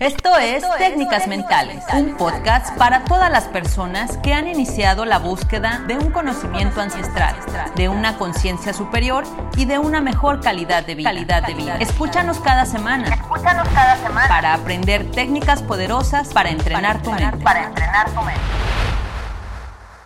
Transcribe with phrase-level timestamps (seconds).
[0.00, 5.84] Esto es Técnicas Mentales, un podcast para todas las personas que han iniciado la búsqueda
[5.86, 7.36] de un conocimiento ancestral,
[7.76, 9.24] de una conciencia superior
[9.58, 11.12] y de una mejor calidad de vida.
[11.80, 13.14] Escúchanos cada semana.
[14.26, 17.44] Para aprender técnicas poderosas para entrenar tu mente.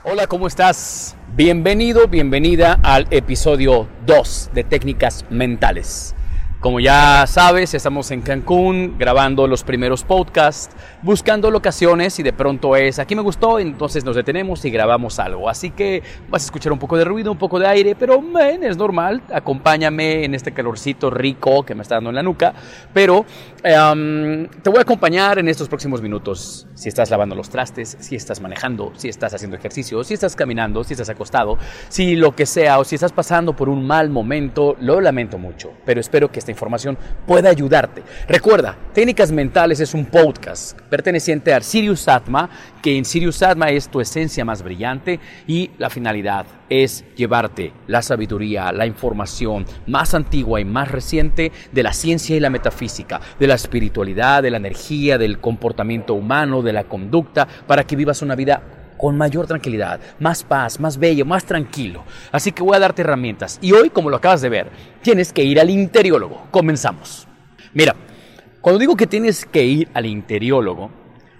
[0.02, 1.14] Hola, ¿cómo estás?
[1.36, 6.16] Bienvenido, bienvenida al episodio 2 de Técnicas Mentales.
[6.64, 12.74] Como ya sabes, estamos en Cancún grabando los primeros podcasts, buscando locaciones y de pronto
[12.74, 15.50] es, aquí me gustó, entonces nos detenemos y grabamos algo.
[15.50, 18.64] Así que vas a escuchar un poco de ruido, un poco de aire, pero man,
[18.64, 22.54] es normal, acompáñame en este calorcito rico que me está dando en la nuca,
[22.94, 23.26] pero
[23.62, 26.66] em, te voy a acompañar en estos próximos minutos.
[26.72, 30.82] Si estás lavando los trastes, si estás manejando, si estás haciendo ejercicio, si estás caminando,
[30.82, 31.58] si estás acostado,
[31.90, 35.74] si lo que sea o si estás pasando por un mal momento, lo lamento mucho,
[35.84, 38.02] pero espero que esta información pueda ayudarte.
[38.26, 42.48] Recuerda, Técnicas Mentales es un podcast perteneciente a Sirius Atma,
[42.80, 48.02] que en Sirius Atma es tu esencia más brillante y la finalidad es llevarte la
[48.02, 53.46] sabiduría, la información más antigua y más reciente de la ciencia y la metafísica, de
[53.46, 58.34] la espiritualidad, de la energía, del comportamiento humano, de la conducta, para que vivas una
[58.34, 62.04] vida con mayor tranquilidad, más paz, más bello, más tranquilo.
[62.32, 63.58] Así que voy a darte herramientas.
[63.60, 64.70] Y hoy, como lo acabas de ver,
[65.02, 66.46] tienes que ir al interiólogo.
[66.50, 67.28] Comenzamos.
[67.74, 67.94] Mira,
[68.62, 70.90] cuando digo que tienes que ir al interiólogo,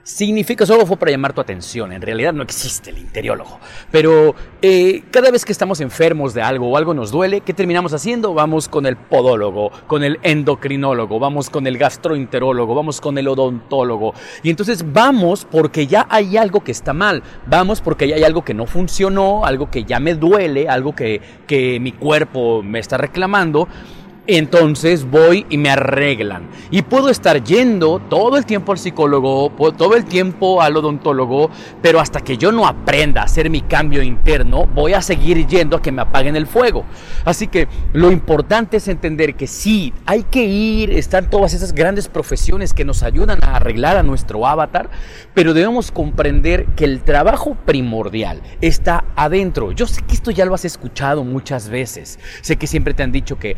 [0.05, 3.59] significa, solo fue para llamar tu atención, en realidad no existe el interiólogo,
[3.91, 7.93] pero eh, cada vez que estamos enfermos de algo o algo nos duele, ¿qué terminamos
[7.95, 8.35] haciendo?
[8.35, 14.15] Vamos con el podólogo, con el endocrinólogo, vamos con el gastroenterólogo, vamos con el odontólogo,
[14.43, 18.45] y entonces vamos porque ya hay algo que está mal, vamos porque ya hay algo
[18.45, 22.99] que no funcionó, algo que ya me duele, algo que, que mi cuerpo me está
[22.99, 23.69] reclamando,
[24.27, 26.49] entonces voy y me arreglan.
[26.71, 31.51] Y puedo estar yendo todo el tiempo al psicólogo, todo el tiempo al odontólogo,
[31.83, 35.77] pero hasta que yo no aprenda a hacer mi cambio interno, voy a seguir yendo
[35.77, 36.85] a que me apaguen el fuego.
[37.25, 42.09] Así que lo importante es entender que sí, hay que ir, están todas esas grandes
[42.09, 44.91] profesiones que nos ayudan a arreglar a nuestro avatar,
[45.35, 49.73] pero debemos comprender que el trabajo primordial está adentro.
[49.73, 52.19] Yo sé que esto ya lo has escuchado muchas veces.
[52.41, 53.57] Sé que siempre te han dicho que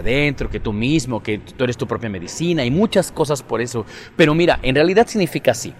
[0.00, 3.86] adentro, que tú mismo, que tú eres tu propia medicina y muchas cosas por eso.
[4.16, 5.72] Pero mira, en realidad significa así.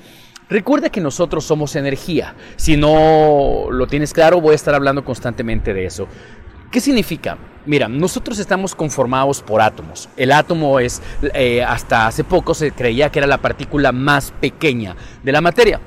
[0.48, 2.34] Recuerda que nosotros somos energía.
[2.56, 6.08] Si no lo tienes claro, voy a estar hablando constantemente de eso.
[6.70, 7.38] ¿Qué significa?
[7.66, 10.08] Mira, nosotros estamos conformados por átomos.
[10.16, 11.02] El átomo es,
[11.34, 15.80] eh, hasta hace poco se creía que era la partícula más pequeña de la materia.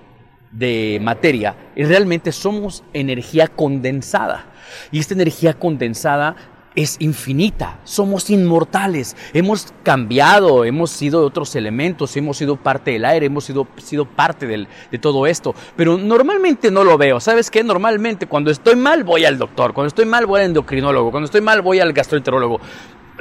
[0.51, 4.47] de materia, realmente somos energía condensada.
[4.91, 6.37] Y esta energía condensada
[6.75, 13.27] es infinita, somos inmortales, hemos cambiado, hemos sido otros elementos, hemos sido parte del aire,
[13.27, 17.63] hemos sido, sido parte de todo esto, pero normalmente no lo veo, ¿sabes qué?
[17.63, 21.41] Normalmente cuando estoy mal voy al doctor, cuando estoy mal voy al endocrinólogo, cuando estoy
[21.41, 22.61] mal voy al gastroenterólogo,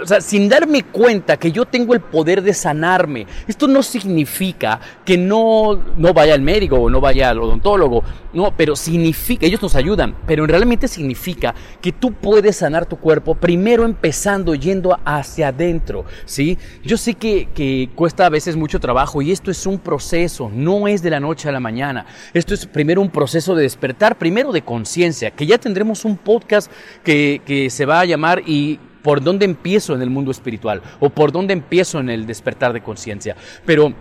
[0.02, 3.28] o sea, sin darme cuenta que yo tengo el poder de sanarme.
[3.48, 8.04] Esto no significa que no, no vaya al médico o no vaya al odontólogo,
[8.34, 13.36] no, pero significa, ellos nos ayudan, pero realmente significa que tú puedes sanar tu cuerpo
[13.36, 16.58] primero empezando yendo hacia adentro, ¿sí?
[16.84, 20.88] Yo sé que, que cuesta a veces mucho trabajo y esto es un proceso, no
[20.88, 22.06] es de la noche a la mañana.
[22.34, 26.72] Esto es primero un proceso de despertar, primero de conciencia, que ya tendremos un podcast
[27.04, 31.10] que, que se va a llamar y por dónde empiezo en el mundo espiritual o
[31.10, 33.36] por dónde empiezo en el despertar de conciencia.
[33.66, 33.94] Pero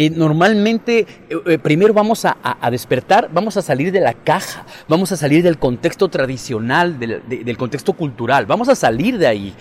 [0.00, 1.06] eh, normalmente eh,
[1.44, 2.36] eh, primero vamos a,
[2.70, 7.94] despertar, vamos a salir de la caja, vamos a salir del contexto tradicional, del, contexto
[7.94, 9.54] cultural, vamos a salir de ahí,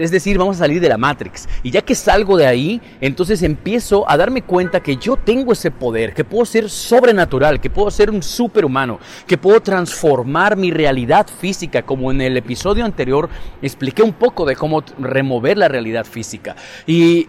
[0.00, 1.48] es decir, vamos a salir de la Matrix.
[1.62, 5.70] Y ya que salgo de ahí, entonces empiezo a darme cuenta que yo tengo ese
[5.70, 8.98] poder, que puedo ser sobrenatural, que puedo ser un superhumano,
[9.28, 13.28] que puedo transformar mi realidad física, como en el episodio anterior
[13.62, 16.56] expliqué un poco de cómo remover la realidad física.
[16.84, 17.28] y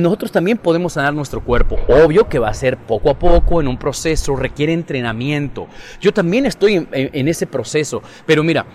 [0.00, 1.83] nosotros también podemos sanar nuestro cuerpo.
[1.88, 5.68] Obvio que va a ser poco a poco en un proceso, requiere entrenamiento.
[6.00, 8.66] Yo también estoy en, ese proceso, pero mira,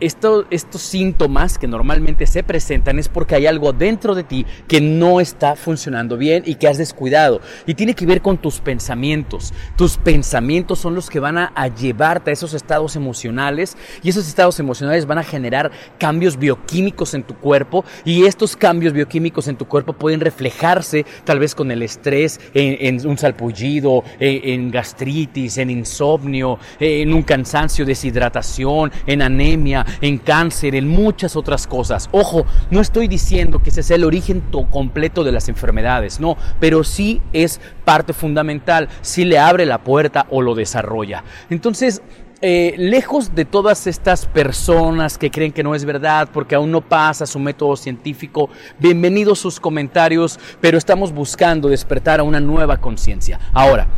[0.00, 4.80] esto, estos síntomas que normalmente se presentan es porque hay algo dentro de ti que
[4.80, 7.40] no está funcionando bien y que has descuidado.
[7.66, 9.52] Y tiene que ver con tus pensamientos.
[9.76, 14.28] Tus pensamientos son los que van a, a llevarte a esos estados emocionales y esos
[14.28, 19.56] estados emocionales van a generar cambios bioquímicos en tu cuerpo y estos cambios bioquímicos en
[19.56, 25.70] tu cuerpo pueden reflejarse tal vez con el estrés, en, un salpullido, en, gastritis, en
[25.70, 29.55] insomnio, en un cansancio, deshidratación, en anemia,
[30.00, 32.08] en cáncer, en muchas otras cosas.
[32.12, 36.84] Ojo, no estoy diciendo que ese sea el origen completo de las enfermedades, no, pero
[36.84, 41.24] sí es parte fundamental, si le abre la puerta o lo desarrolla.
[41.50, 42.02] Entonces,
[42.42, 46.82] eh, lejos de todas estas personas que creen que no es verdad porque aún no
[46.82, 53.40] pasa su método científico, bienvenidos sus comentarios, pero estamos buscando despertar a una nueva conciencia.
[53.54, 53.88] Ahora,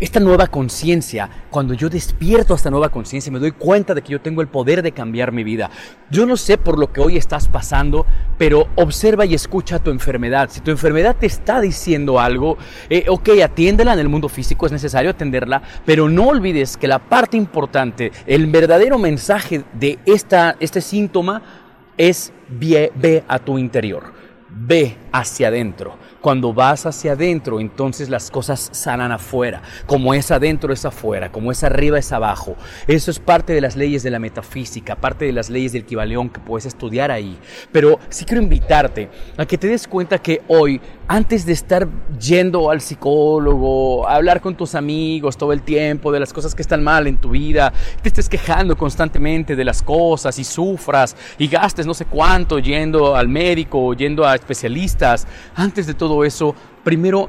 [0.00, 4.20] esta nueva conciencia, cuando yo despierto esta nueva conciencia, me doy cuenta de que yo
[4.20, 5.70] tengo el poder de cambiar mi vida.
[6.10, 8.06] Yo no sé por lo que hoy estás pasando,
[8.38, 10.48] pero observa y escucha tu enfermedad.
[10.50, 12.56] Si tu enfermedad te está diciendo algo,
[12.88, 16.98] eh, ok, atiéndela en el mundo físico, es necesario atenderla, pero no olvides que la
[16.98, 21.42] parte importante, el verdadero mensaje de esta, este síntoma
[21.98, 24.12] es ve a tu interior,
[24.48, 25.96] ve hacia adentro.
[26.20, 29.62] Cuando vas hacia adentro, entonces las cosas sanan afuera.
[29.86, 32.56] Como es adentro es afuera, como es arriba es abajo.
[32.86, 36.28] Eso es parte de las leyes de la metafísica, parte de las leyes del Kibaleón
[36.28, 37.38] que puedes estudiar ahí.
[37.72, 41.88] Pero sí quiero invitarte a que te des cuenta que hoy, antes de estar
[42.20, 46.62] yendo al psicólogo, a hablar con tus amigos todo el tiempo de las cosas que
[46.62, 47.72] están mal en tu vida,
[48.02, 53.16] te estés quejando constantemente de las cosas y sufras y gastes no sé cuánto yendo
[53.16, 54.99] al médico, yendo a especialistas,
[55.54, 56.54] antes de todo eso,
[56.84, 57.28] primero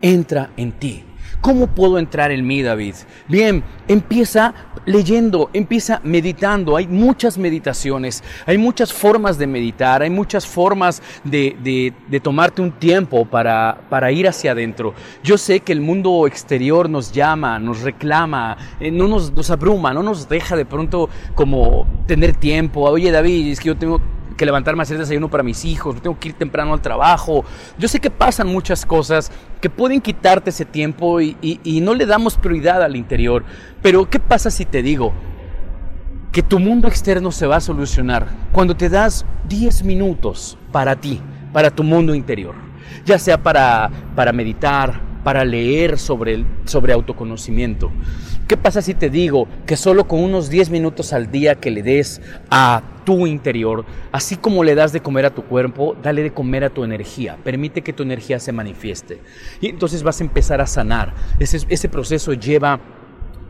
[0.00, 1.04] entra en ti.
[1.40, 2.94] ¿Cómo puedo entrar en mí, David?
[3.28, 4.54] Bien, empieza
[4.86, 6.76] leyendo, empieza meditando.
[6.76, 11.94] Hay muchas meditaciones, hay muchas formas de meditar, hay muchas formas de,
[12.24, 14.94] tomarte un tiempo para, para, ir hacia adentro.
[15.22, 19.94] Yo sé que el mundo exterior nos llama, nos reclama, eh, no nos, nos abruma,
[19.94, 22.80] no nos deja de pronto como tener tiempo.
[22.80, 24.00] Oye, David, es que yo tengo
[24.38, 27.44] que levantarme a hacer desayuno para mis hijos, tengo que ir temprano al trabajo.
[27.76, 29.30] Yo sé que pasan muchas cosas
[29.60, 31.36] que pueden quitarte ese tiempo y,
[31.82, 33.44] no le damos prioridad al interior.
[33.82, 35.12] Pero ¿qué pasa si te digo
[36.32, 41.20] que tu mundo externo se va a solucionar cuando te das 10 minutos para ti,
[41.52, 42.54] para tu mundo interior?
[43.04, 47.90] Ya sea para, para meditar, para leer sobre, sobre autoconocimiento.
[48.46, 51.82] ¿Qué pasa si te digo que solo con unos 10 minutos al día que le
[51.82, 56.30] des a tu interior, así como le das de comer a tu cuerpo, dale de
[56.30, 59.22] comer a tu energía, permite que tu energía se manifieste.
[59.62, 61.14] Y entonces vas a empezar a sanar.
[61.38, 62.78] Ese, ese proceso lleva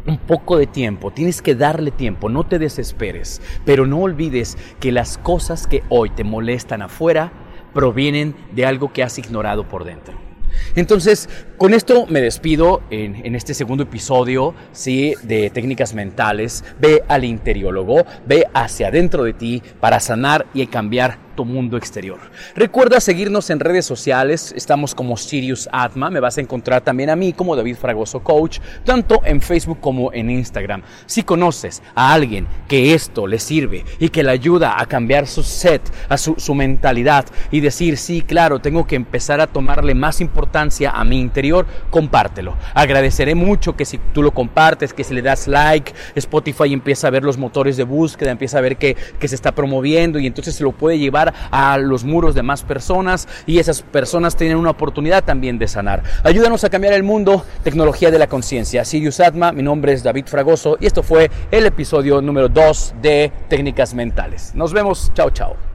[0.07, 4.93] un poco de tiempo, tienes que darle tiempo, no te desesperes, pero no olvides que
[4.93, 7.33] las cosas que hoy te molestan afuera
[7.75, 10.28] provienen de algo que has ignorado por dentro.
[10.77, 15.15] Entonces, con esto me despido en, este segundo episodio ¿sí?
[15.23, 16.65] de técnicas mentales.
[16.81, 22.19] Ve al interiólogo, ve hacia adentro de ti para sanar y cambiar mundo exterior.
[22.55, 27.17] Recuerda seguirnos en redes sociales, estamos como Sirius Atma, me vas a encontrar también a
[27.17, 30.83] mí como David Fragoso Coach, tanto en Facebook como en Instagram.
[31.07, 35.43] Si conoces a alguien que esto le sirve y que le ayuda a cambiar su
[35.43, 40.21] set, a su, su mentalidad y decir, sí, claro, tengo que empezar a tomarle más
[40.21, 42.57] importancia a mi interior, compártelo.
[42.75, 47.11] Agradeceré mucho que si tú lo compartes, que si le das like, Spotify empieza a
[47.11, 50.55] ver los motores de búsqueda, empieza a ver que, que se está promoviendo y entonces
[50.55, 54.71] se lo puede llevar a los muros de más personas y esas personas tienen una
[54.71, 56.03] oportunidad también de sanar.
[56.25, 58.85] Ayúdanos a cambiar el mundo, tecnología de la conciencia.
[58.85, 63.33] Sirius Atma, mi nombre es David Fragoso y esto fue el episodio número 2 de
[63.49, 64.55] Técnicas Mentales.
[64.55, 65.68] Nos vemos, chao chao.